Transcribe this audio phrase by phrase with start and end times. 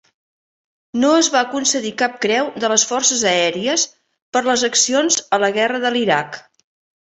[1.01, 3.85] No es va concedir cap Creu de les Forces aèries
[4.39, 6.43] per les accions a la guerra de l'Iraq.